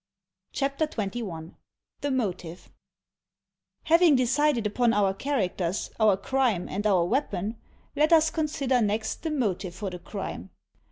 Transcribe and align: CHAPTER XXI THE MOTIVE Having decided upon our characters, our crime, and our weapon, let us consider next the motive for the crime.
CHAPTER 0.51 0.87
XXI 0.87 1.53
THE 2.01 2.09
MOTIVE 2.09 2.71
Having 3.83 4.15
decided 4.15 4.65
upon 4.65 4.93
our 4.93 5.13
characters, 5.13 5.91
our 5.99 6.17
crime, 6.17 6.67
and 6.67 6.87
our 6.87 7.05
weapon, 7.05 7.57
let 7.95 8.11
us 8.11 8.31
consider 8.31 8.81
next 8.81 9.21
the 9.21 9.29
motive 9.29 9.75
for 9.75 9.91
the 9.91 9.99
crime. 9.99 10.49